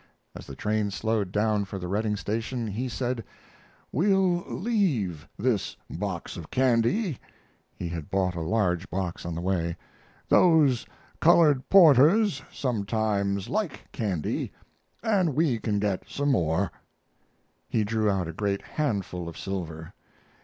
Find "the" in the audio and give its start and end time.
0.47-0.55, 1.77-1.87, 9.35-9.41